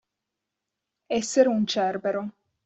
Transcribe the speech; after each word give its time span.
Essere 1.05 1.47
un 1.49 1.67
Cerbero. 1.67 2.31